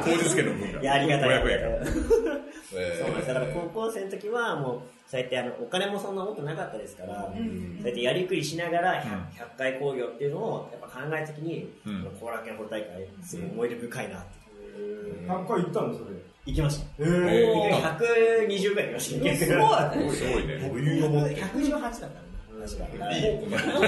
[0.05, 0.81] 当日券の分が。
[0.81, 1.29] いや、ありがたい。
[1.29, 1.59] 500円。
[2.73, 3.27] え そうなんです。
[3.27, 7.39] だから高校生の時はもう、そうやってあの、お金もそんな多くなかったですから、そ
[7.83, 12.87] うやってやりくりしながら 100, 100回工業っていうのをやっぱ考えた時に、うん後楽園ホ大会、
[13.23, 14.27] すごい思い出深いなって。
[15.27, 16.15] 100回行ったのそれ？
[16.45, 16.85] 行きました。
[16.99, 19.35] えー120回行きました。
[19.35, 19.65] すすご
[20.07, 20.11] い。
[20.15, 20.59] すごいね。
[20.71, 21.35] 余裕を持って。
[21.35, 22.11] 118だったな。
[22.61, 22.83] 確か。
[23.11, 23.21] いい
[23.51, 23.81] 確か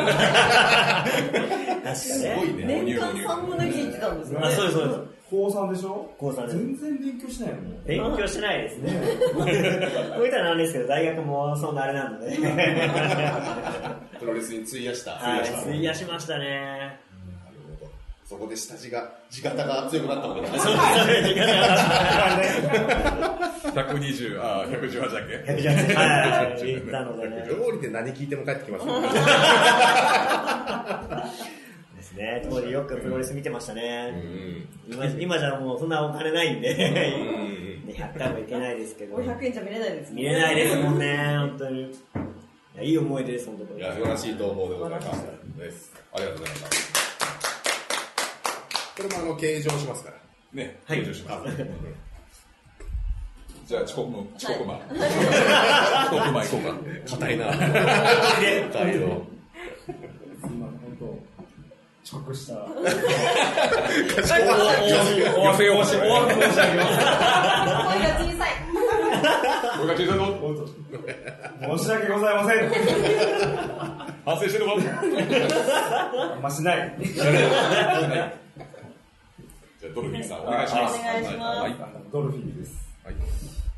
[1.83, 1.95] ね。
[1.95, 2.05] す
[2.36, 2.65] ごいね。
[2.83, 4.47] 年間3分の1行ってたんですよね。
[4.47, 4.99] あ、そうです、そうです。
[5.29, 6.12] 高3でしょ？
[6.19, 6.57] 高3です。
[6.57, 7.62] 全然勉強しないよね。
[7.86, 8.91] 勉強してないですね。
[9.36, 9.62] こう言
[10.27, 12.38] ったらなんですけど、大学もそんなあれなので。
[14.19, 15.12] プロレスに費やした。
[15.13, 16.45] はい、費やしましたね。
[16.45, 16.97] なる
[17.79, 17.91] ほど。
[18.25, 20.47] そこで下地が、地型が強くなったわけだ。
[20.47, 20.73] そう
[21.07, 21.41] ですね。
[23.73, 27.45] 120、あ、118だっけ？118はい、言ったのでね。
[27.49, 28.86] 料理で何聞いても帰ってきます。
[31.95, 32.45] ですね。
[32.49, 34.12] 当時よくプロレス見てましたうね。
[34.12, 34.67] ん。
[34.91, 39.17] 今今じゃもうそんなお金ないんで、うんで100回もいけないですけど。
[39.17, 41.81] 500円じゃ見れないですもん見れないですもんね、本当に。
[41.81, 41.88] い
[42.77, 43.79] やいい思い出です、本当に。
[43.79, 45.23] いや、素晴らしい投稿でございます。
[45.57, 45.93] です。
[46.13, 46.93] ありがとうございます。
[48.95, 50.17] これもあの、計上しますから。
[50.53, 51.65] ね、はい登場します。
[53.73, 54.75] じゃあ遅刻も、遅刻前。
[54.77, 54.83] 遅
[56.12, 56.67] 刻前行こうか。
[57.09, 57.45] 硬いな。
[57.49, 57.62] 硬い
[58.99, 59.23] の。
[60.43, 61.05] 今、本当
[62.05, 62.53] 遅刻した。
[62.53, 62.57] お
[65.41, 65.89] わせをし、おわせ申し上げます。
[66.93, 67.25] 声が
[68.19, 68.47] 小さい。
[69.79, 70.21] これが小さいぞ。
[71.77, 72.57] 申し訳ございません。
[74.23, 74.77] 反省してるぞ。
[76.36, 76.93] あんましない。
[77.01, 80.99] じゃあ、ドルフィンさん、お願いします。
[80.99, 81.75] お願いしますはい。
[82.12, 82.83] ドルフィンです。
[83.03, 83.15] はい。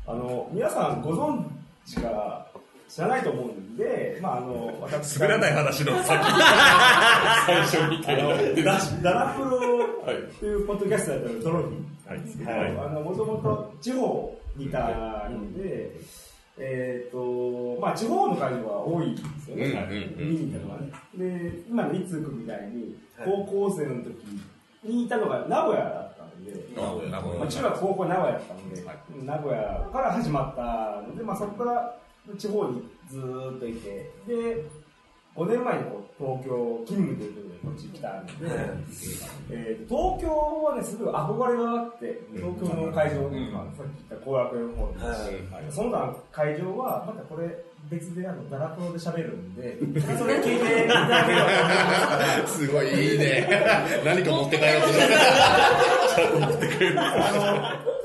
[0.06, 1.44] あの、皆さんご存
[1.84, 2.46] 知か
[2.88, 6.06] 知らないと思うんで、まあ、あの私作らない話の先
[7.46, 9.58] 最初にダダラプロ
[10.04, 12.20] はいっていうポッドキャストやってるドロフィンはい。
[12.20, 12.50] ですけど、
[13.00, 15.90] もともと地方にいたので、
[16.58, 19.88] えっ、とまあ地方の会場は多いんですよね、
[20.18, 20.92] うん見に行ったのがね。
[21.16, 24.14] で今のいつくみたいに高校生の時
[24.84, 26.15] にいたのが名古屋だったの
[26.46, 26.54] で。
[26.76, 31.98] まあ、中学高校名古屋だったので、はい名古屋から始まったので、まあ、そこから
[32.38, 34.64] 地方にずーっといてで
[35.36, 35.82] 5年前に
[36.18, 38.32] 東京勤務ということでこっち来たんで、
[39.50, 40.28] えー東京
[40.64, 49.78] はねすごい憧れがあって東京の会場、んまあ、さっき言った後楽園ホールですし、その他の会場はまたこれ別であのダラプロで喋るんで
[50.16, 53.46] それ聞いていただければすすごいいいね。
[54.04, 57.00] 何か持って帰ろうとしてる。
[57.00, 57.96] あの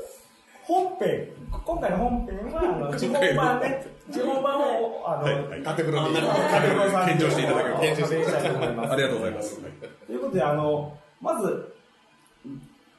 [0.64, 1.28] 本編、
[1.64, 6.14] 今回の本編はあの地方版で、地方版をあの、縦風呂に。
[6.16, 8.92] カテゴさんに献上していただければ献上していたいと思います。
[8.92, 9.60] ありがとうございます
[10.06, 11.74] ということで、あのまず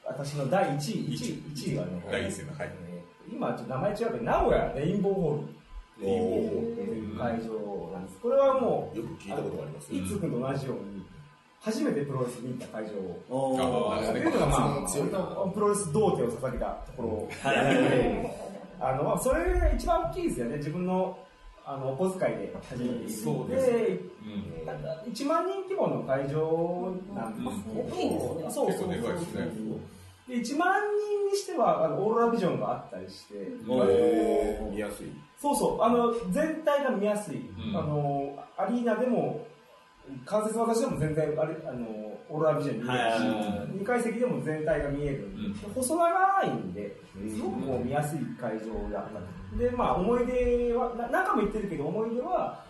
[0.06, 2.70] 私の第1位、1位 ,1 位はね、第一戦のはい。
[2.88, 2.94] えー
[3.32, 6.06] 今ちょっと名前違うけど、名古屋レインボーホール。
[6.06, 6.76] おー。
[6.76, 8.18] という会場なんです。
[8.18, 9.94] これはもう、よく聞いたことがあります。
[9.94, 11.02] いつくんと同じように、
[11.60, 13.54] 初めてプロレスに行った会場を。
[13.54, 18.43] おーあというのが、まあ、プロレス童貞を捧げたところはい
[18.84, 21.18] あの、まあ、それが一番大きいですよね、自分の
[21.66, 23.70] あのお小遣いで初めてそうです。
[25.10, 27.88] 1万人規模の会場なんですけど、うん。
[27.88, 28.50] 大きいですね。
[28.50, 29.48] そうそう結構でかいですね。
[30.28, 34.70] で1万人にしてはあのオーロラビジョンがあったりして、えー。
[34.70, 35.06] 見やすい。
[35.40, 37.76] そうそう、あの全体が見やすい、ん。
[37.76, 39.46] あのアリーナでも、
[40.24, 41.86] 関節技しても全然あれあの
[42.28, 46.96] オーロラビジョンに見えるし、はいはいはい2階席でも全体が見える、ん細長いんで、
[47.28, 47.84] すごくこう。
[47.84, 49.08] 見やすい会場だっ
[49.52, 49.58] た。
[49.58, 52.64] で、まあ、思い出は、な何回も言ってるけど、思い出は、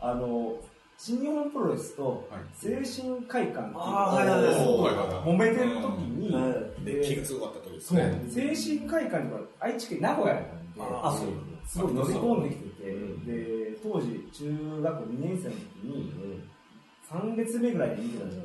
[0.00, 0.56] あの、
[0.96, 4.54] 新日本プロレスと精神会館っていうのあーはいはいはい。
[4.54, 6.38] そうはいはいはい揉めてる時に、う
[6.80, 6.84] ん。
[6.84, 7.98] で、気がすごかった時ですそう。
[7.98, 8.24] ね。
[8.28, 11.28] 精神会館とか愛知県名古屋なんで、あそう。
[11.66, 13.24] すごい乗り込んできてて、うん。
[13.24, 16.12] で、当時中学校2年生の時に、
[17.10, 18.40] 3列目ぐらいで見てた時に、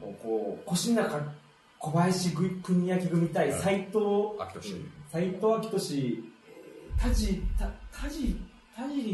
[0.00, 1.20] もうこう、腰の中、
[1.78, 3.98] 小林国明組対斎藤、
[5.10, 8.36] 斎藤明俊、えー田地、た田地、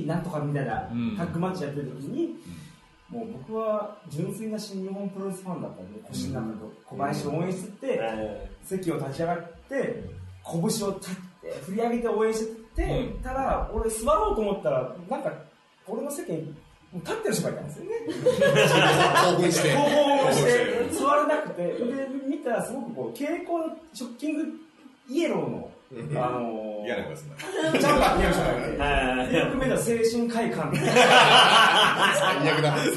[0.07, 2.37] なんとかみたいなうんタッグマッチやってる時に、
[3.09, 8.01] もう僕は純粋な新日本プロレスファンだったんで、腰の中と小林を応援してて、
[8.65, 10.05] 席を立ち上がって、
[10.45, 10.89] 拳を立っ
[11.43, 15.33] て、振り上げて応援してて、うんただ、俺座ろうと思ったら、なんか、
[15.89, 16.55] 俺の席に
[16.93, 17.91] もう立ってる人がいたんですよね。
[19.25, 19.75] 興奮して。
[19.75, 19.83] 興
[20.25, 20.51] 奮して、
[20.91, 21.79] 座れなくて、で、
[22.29, 24.45] 見たらすごくこう、蛍光のショッキング
[25.09, 27.35] イエローの、あのー、嫌なやつね。
[27.79, 28.51] ジャンパー着てる人が
[29.25, 29.47] いて、よ。
[29.51, 30.91] く見たら精神快感で、最
[32.51, 32.77] 悪だ。
[32.83, 32.89] 斉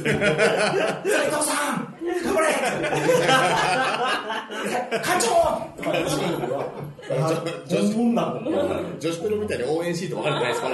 [1.30, 2.48] 藤さん頑張れ
[5.02, 5.28] 課長
[5.78, 6.14] とか言って
[7.94, 10.68] 本物だと思って女子プロみたいに応援シート分かるじゃないですか。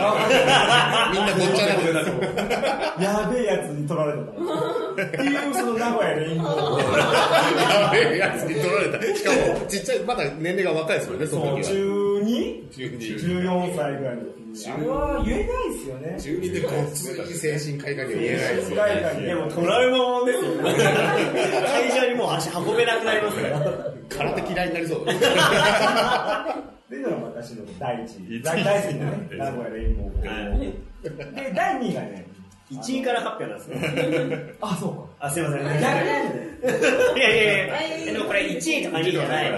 [1.11, 3.03] みんなごっちゃなって。
[3.03, 6.51] やべえやつに取られたっていうその名古屋レインボー
[7.57, 9.01] やべえやつに取られた。
[9.15, 11.98] しかも、ちっちゃい、まだ年齢が若いですもんね、その時は。
[12.71, 13.75] 12?14 12。
[13.75, 20.63] 歳ぐらいの時にあれは言えないですよね12でごっつい精神科医科には言えないですよ精神科医科にでもトラウマもんですよね。
[20.73, 23.59] 会場にもう足運べなくなりますから。
[24.09, 25.03] 空手嫌いになりそう。
[25.03, 25.05] っ
[26.89, 30.59] ていうのが私の第一位大大好きなね名古屋レインボー
[31.35, 32.25] で第2位がね
[32.71, 34.55] 1位から発表なんですね。
[34.61, 35.27] あそうか。
[35.27, 35.61] あ、すいません。
[35.61, 39.51] い逆なんでやいやいや、でもこれ1位とか2位じゃない。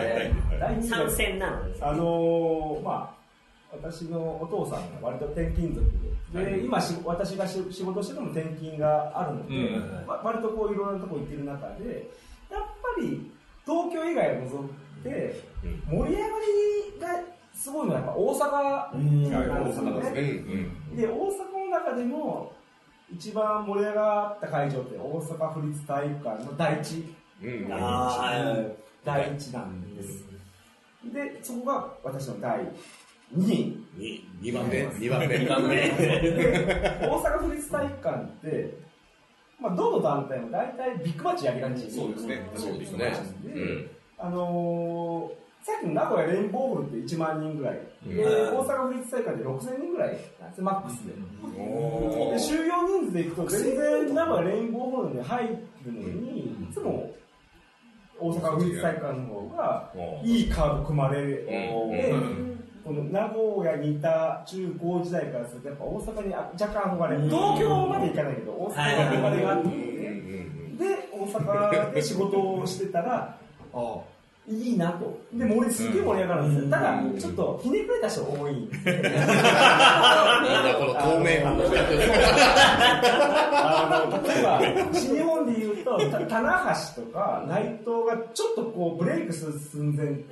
[0.60, 1.84] 第2位参が戦なので。
[1.84, 3.22] あのー、まあ
[3.74, 5.86] 私のお父さんが割と転勤族
[6.34, 10.08] で、で今し私がし仕事してても転勤があるので、うん。
[10.08, 12.10] わ割とこういろんなとこ行ってる中で
[12.50, 13.32] やっぱり
[13.66, 14.66] 東京以外を除
[15.02, 15.42] いて
[15.90, 17.08] 盛り上がりが
[17.54, 20.22] すごいのはやっぱ大阪なんですよね。
[20.92, 20.96] うん。
[20.96, 21.18] で大阪
[21.54, 22.54] の中でも
[23.14, 27.68] 一番盛り上がった会場って大阪府立体育館の第一うん。
[29.04, 30.26] 第一なんです。
[31.12, 32.60] でそこが私の第
[33.36, 33.88] 2位。
[33.98, 34.88] に2番目。
[34.88, 35.28] 2番目。
[35.28, 35.76] 2番目。
[35.76, 38.74] で大阪府立体育館って、
[39.60, 43.14] まあ、どの団体も大体ビッグマッチやりがちそうですねそうですね。
[43.44, 43.90] でうん。
[44.18, 48.58] あのーさっきの名古屋レインボーホールって1万人ぐらい、でうん。
[48.58, 50.62] 大阪府立体育館で6000人ぐらいなんです。
[50.62, 51.14] マックスで。
[51.58, 55.48] おで収容人数でいくと全然名古屋レインボーホールに入
[55.86, 57.14] るのに、いつも
[58.20, 59.92] 大阪府立体育館の方が
[60.24, 61.92] いいカード組まれて、うん。
[61.92, 62.52] で
[62.84, 73.38] この名古屋にいた中高時代からすると、やっぱ大阪にあ若干憧れ、東京まで行かないけど、大阪に憧れがあって、で、大阪で仕事をしてたら、
[73.74, 74.00] あ
[74.48, 75.16] いいなと。
[75.34, 76.72] でも俺すっげえ盛り上がるんですよ。
[76.72, 78.54] ただ、ちょっとひねくれた人多い。
[78.54, 78.72] なん
[80.66, 81.76] だこの透明感の人
[83.54, 84.60] あの、例えば、
[84.94, 90.26] 新日本で言うと、た 棚橋とか内藤がちょっとこうブレイクする寸前って、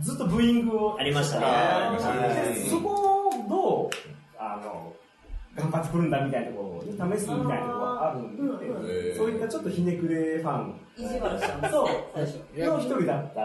[0.00, 1.46] ずっとブーイングをありましたね
[2.70, 3.90] そこをどう、
[4.38, 4.92] あの、
[5.56, 12.36] 頑張ってくるんだみたいなところを試すみたいなところがあるんで、うんそういったちょっとひねくれファン意地悪したんですそうね、最初。
[12.56, 13.40] の一人だった。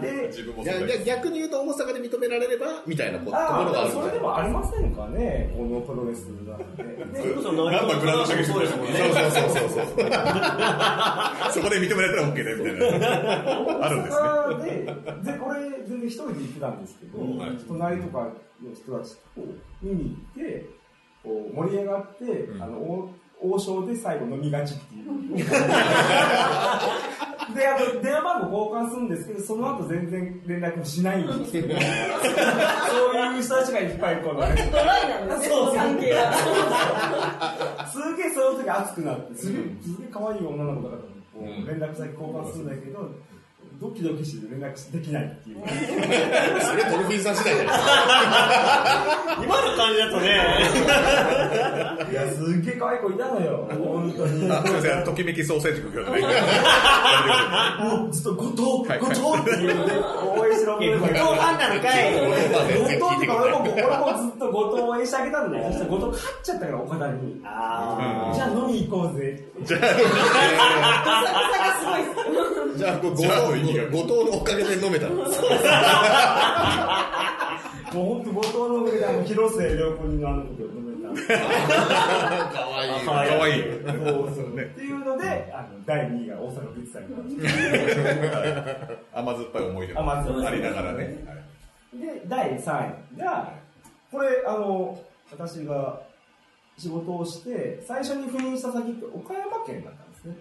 [0.00, 6.82] で、自分もいやいや逆に言うと大阪で認められればみたいなことところああ、があるそれでもありませんかね、このプロレスなんて。
[6.82, 9.84] でそれこそ内なんかグラウンド射撃するそうですもんねそうそうそうそう
[11.52, 13.06] そこで認められたら OK だよみたいな。
[13.86, 14.22] あるんですね。
[14.22, 14.62] 大阪
[15.24, 18.28] で、で、これ全然一人で行ってたんですけど、はい隣とか
[18.62, 19.42] の人たちと
[19.82, 20.66] 見に行って、
[21.22, 22.62] こう盛り上がって、ん。
[22.62, 25.36] あの、王王将で最後飲みがちっていう。
[27.54, 31.78] で、あの、電話番号交換するんですけど、その後全然連絡もしないんですけど、 そ
[33.12, 35.74] ういう人たちがいっぱいこの、ドライなんですね、そう。
[35.74, 36.32] 関係が。
[37.86, 41.02] すげえその時熱くなって、すげえ、すげえ可愛い女の子だから、
[41.40, 43.10] 連絡先交換するんだけど、
[43.78, 45.56] ドキドキして連絡できないっていう。
[46.62, 47.76] それドルフィンさん次第じゃない
[49.44, 50.26] 今の感じだとね、
[52.10, 53.68] いや、すっげえ可愛い子いたのよ。
[53.70, 54.50] 本当に。
[54.50, 56.26] あ、すいません、ときめきソーセージ君今日ね。
[58.00, 59.92] もうずっと後藤、はい後藤っていうね、
[60.46, 62.14] 応援してる女の子が後藤ファンなのかい。
[62.14, 63.82] 後藤とか俺も、俺
[64.12, 65.64] もずっと後藤応援してあげたんだよ。
[65.72, 67.40] そしたら後藤勝っちゃったから、岡田に。
[67.44, 69.44] あじゃあ飲み行こうぜ。
[69.64, 69.80] じゃあ
[72.76, 75.26] じゃあこう後じゃあの意味藤が後藤のおかげで飲めたのもう
[77.94, 80.95] 本当後藤のおかげで広末涼子にのあのことを飲めた。
[81.26, 81.32] か
[82.66, 83.62] わいいかわいい。
[83.62, 87.16] そうそうねっていうので、あの第2位が大阪ビッツさんが。
[89.14, 91.24] 甘酸っぱい思い出も甘酸っぱいありながらね。
[91.94, 93.52] で、第3位が、
[94.10, 96.02] これ、あの、私が
[96.78, 100.36] 仕事をして、最初に赴任した先って岡山県だったんですね。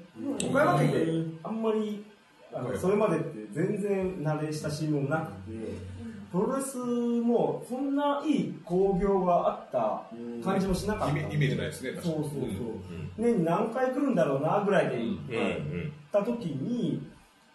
[0.50, 2.06] 岡山県ってあんまり、
[2.54, 5.95] あのそれまでって全然慣れ親しみもなくて、
[6.36, 10.04] プロレスもそんないい興行があった
[10.44, 11.18] 感じもしなかった。
[11.18, 11.92] イメージないですね。
[11.94, 12.52] 確かにそうそうそう。
[13.18, 15.42] 年に何回来るんだろうなぐらいで行っうんう
[15.78, 17.08] んた時に、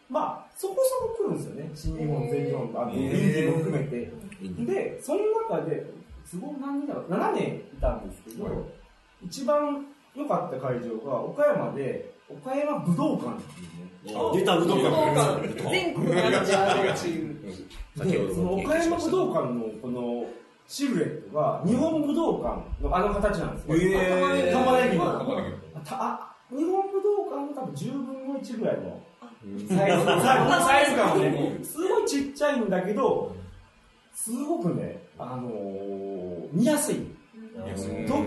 [0.08, 1.70] まあ、そこそこ来るんですよね。
[1.74, 4.10] 新日本、全日本、あの、インディーも含めて。
[4.64, 5.84] で、その中で、
[6.24, 8.54] すごい何年だろう、7年いたんですけど、はい
[9.22, 14.38] 一番良かった会場が岡山で、岡山武道館っていうね。
[14.40, 14.90] 出た武道館。
[15.14, 20.26] 館全国にあで、その岡山武道館のこの
[20.66, 23.76] シルエットが、日本武道館のあの形なんですよ。
[23.76, 25.04] へー玉ねぎの。
[25.18, 29.00] 玉ねたあ日本武道館の多分10分の1ぐらいの
[29.68, 33.34] サイズ サイズ感はね、すごいちっちゃいんだけど、
[34.14, 36.96] すごくね、あのー見やすい。
[36.96, 38.22] うんどこ、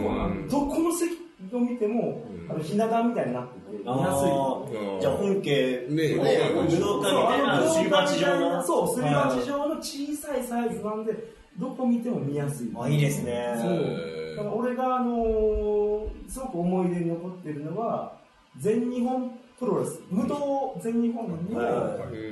[0.49, 1.11] どこの席
[1.53, 5.01] を見ても、あの、ひな壇みたいになってて、見やすい。
[5.01, 8.63] じゃあ本家、ね武道館みたいなすり鉢状の。
[8.63, 11.13] そう、すり鉢状の小さいサイズなんで、
[11.57, 12.71] どこ見ても見やすい。
[12.75, 13.53] あ、いいですね。
[13.62, 14.36] そう。
[14.38, 18.17] だから俺が、あのーすごく思い出に残ってるのは、
[18.57, 21.38] 全日本プロレス、武道全日本の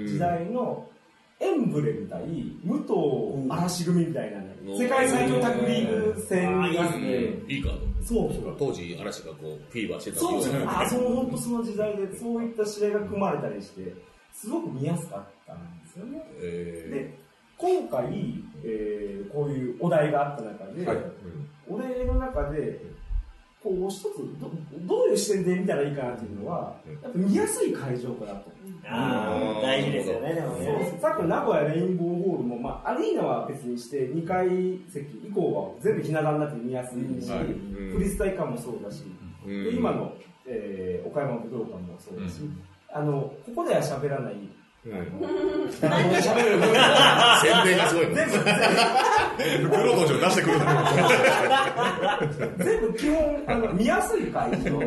[0.08, 0.88] 時代の
[1.39, 2.21] エンブレみたい、
[2.63, 2.93] 武藤
[3.49, 8.34] 嵐組みたいなね、うん世界最強タッグリーグ戦があって、いいカーそう。
[8.34, 13.94] ド当時嵐がこうフィーバーしてたそうそう、あ、そそう、本当その時代で、そういった試合が組まれたりして、
[14.34, 16.24] すごく見やすかったんですよね。
[16.42, 17.20] えで、
[17.58, 20.98] 今回、えーこういうお題があった中で、はい。
[21.70, 22.82] 俺の中で、
[23.63, 24.04] こう、一つ
[24.39, 24.52] ど、
[24.88, 28.52] どういう視点で見たらいいかなっていうのは、やっぱ見やすい会場かなと。
[28.84, 30.97] あー大事ですよね、でもそうね。
[31.00, 34.50] さっきの名古屋レインボーホールも、まあ、アリーナは別にして、2階
[34.89, 39.04] 席以降は全部ひな壇になって見やすいし、はいクリスタイ館もそうだし、
[39.45, 40.13] で今の、
[40.47, 42.41] えー岡山武道館もそうだし、
[42.89, 44.36] あの、ここでは喋らない、
[44.84, 48.15] 誰も喋る分宣伝がすごいね
[49.38, 52.19] 全部、袋文字を出してくるんだ
[52.57, 54.79] 全部基本、あの、見やすい会場。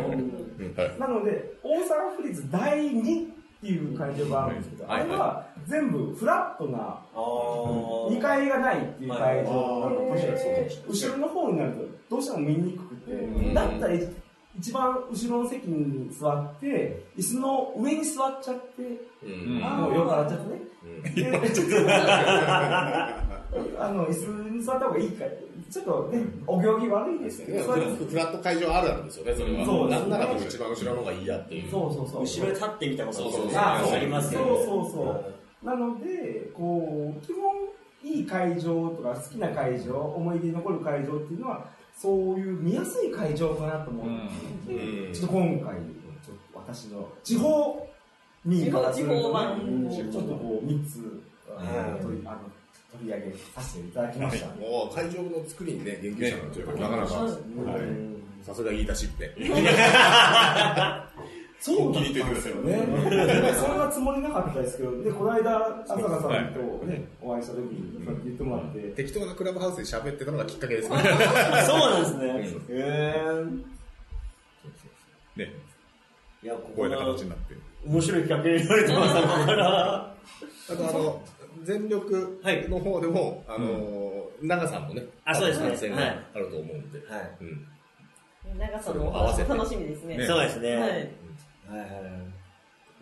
[0.98, 3.26] なので、大阪府立第2っ
[3.60, 4.28] ていう会場。
[4.28, 8.18] があるんですけど、はいあれは全部フラットなあー。
[8.18, 9.90] 2階がないっていう会場。
[9.90, 11.72] なのはいで、後ろの方になる
[12.08, 13.94] とどうしても見にくくて、だったら
[14.56, 18.82] 一番後ろの席に座って、椅子の上に座っちゃって、
[19.24, 20.60] うんもうよく洗っちゃってね。
[23.78, 25.24] あの、椅子に座った方がいいか
[25.70, 29.64] ちょっとね、お行儀悪いですけど、フラット会場あるあるですよね、それは。
[29.64, 31.70] そうなんなら一番後ろの方がいいやっていう。
[31.70, 32.22] そうそうそう。
[32.22, 34.46] 後ろに立ってみたことそうそうそうあありますよね。
[34.46, 35.02] そうそうそ
[35.62, 35.66] う。
[35.66, 37.54] なので、こう、基本、
[38.04, 44.06] いい会場とか好きな会場、思い出に残る会場っていうのは、そういう見やすい会場かなと思っ
[44.66, 45.12] て、うん。
[45.12, 47.88] ちょっと今回、ちょっと私の地方
[48.44, 51.22] 民からするとね地方版ちょっとこう、3つ、
[51.56, 52.38] あの取りあの
[52.92, 54.46] 取り上げさせていただきました。
[54.56, 56.62] もう会場の作りにね、言及者なんとい。
[56.62, 57.34] うか、なかなか、はい
[58.44, 59.34] さすが言い出しって。
[61.64, 62.76] そうだったんですよね。
[63.54, 70.96] そんなつもりなかったですけど、で、この間、浅香さんとね、お会いした時に、そうやって言ってもらって、適当なクラブハウスで喋ってたのがきっかけですね。
[71.64, 72.26] そうなんですね。
[72.68, 72.82] へ
[75.36, 75.52] ね、
[76.42, 76.44] え。
[76.44, 77.54] いや、ここういうこが形になって。
[77.86, 80.14] 面白い企画になれてますから。
[80.68, 81.22] あとあの、
[81.62, 86.98] 全力の方でも、あの、長さんもね、あそうですね参戦がはいあると思うんで。
[87.08, 87.30] はい。
[87.40, 87.66] うん
[88.58, 89.10] 長さも
[89.48, 90.18] 楽しみですね。
[90.18, 91.14] ねそうですね。
[91.68, 91.80] はい。
[91.80, 92.12] はいはいはい。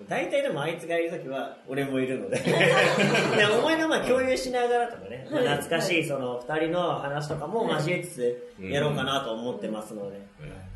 [0.08, 2.38] 大体でもあいつがいるときは俺もいるので。
[3.36, 10.18] で思いのまま共有しながらとかね、はい懐かしいその二人の話とかも交えつつやろうかなと思ってますので、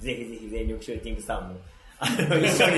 [0.00, 1.56] ぜひぜひ全力シューティングさんも、
[1.98, 2.74] あの、一緒に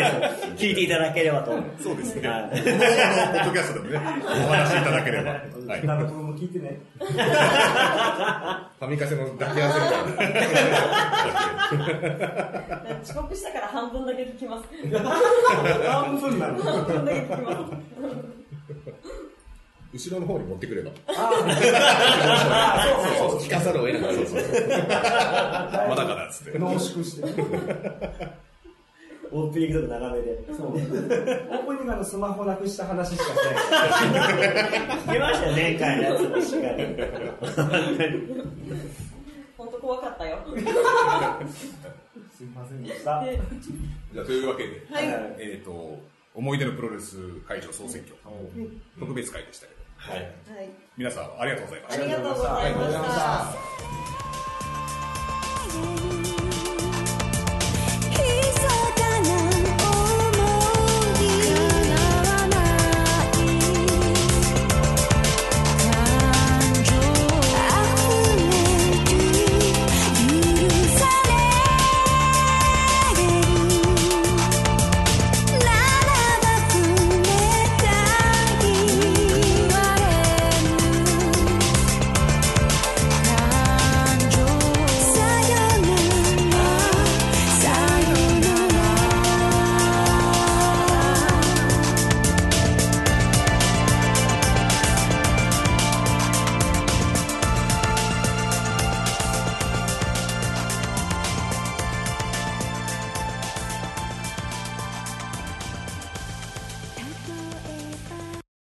[0.57, 1.53] 聞いていただければと。
[1.83, 2.29] そうですね。
[2.29, 5.31] はいこの、ポッドキャストでもね、お話しいただければ。
[5.33, 5.39] は
[5.77, 5.85] い。
[5.87, 6.79] なるほ聞いてね。
[6.99, 9.81] ファミカセの抱き合わせ
[10.13, 10.41] みたいな。
[13.03, 14.69] 遅刻したから半分だけ聞きます。
[15.85, 16.63] 半分なの。
[16.63, 17.59] 半分だけ聞きます。
[19.91, 20.91] 後ろの方に持ってくれば。
[21.09, 22.85] あ
[23.19, 23.49] そうそうそう。
[23.49, 24.15] 聞かざるを得ない。
[24.15, 24.51] そうそうそう。
[24.53, 24.59] ま
[25.97, 26.59] だかなっつって。
[26.59, 27.35] 濃縮してね。
[29.31, 30.45] オープニングとか長めで。
[30.57, 30.67] そう。
[30.69, 34.35] オープニングあのスマホなくした話しかしてない。
[34.99, 36.87] 聞きましたよ、前回のやつもしっかり。
[39.57, 40.39] 本当怖かったよ。
[42.37, 43.25] すいませんでした。
[43.25, 43.41] で
[44.13, 45.05] じゃあ、というわけで、はい
[45.39, 45.99] えっと、
[46.35, 47.17] 思い出のプロレス
[47.47, 48.17] 会場総選挙、
[48.99, 50.19] 特別会でしたけど、はい。
[50.21, 50.31] はい。
[50.97, 52.07] 皆さんありがとうございましたあ。
[52.07, 52.89] りがとうございま
[56.09, 56.18] した。